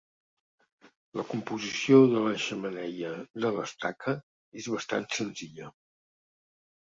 [1.19, 3.11] La composició de la xemeneia
[3.45, 4.17] de l'Estaca
[4.63, 5.71] és bastant senzilla.